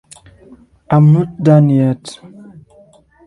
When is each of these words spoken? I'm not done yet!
I'm 0.89 1.13
not 1.13 1.43
done 1.43 1.69
yet! 1.69 2.19